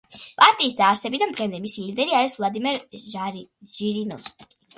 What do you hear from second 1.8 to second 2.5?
ლიდერი არის